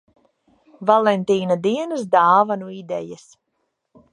Valentīna 0.89 1.57
dienas 1.67 2.07
dāvanu 2.17 2.73
idejas. 2.79 3.29